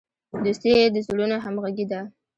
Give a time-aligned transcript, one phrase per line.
[0.43, 2.01] دوستي د زړونو همغږي ده.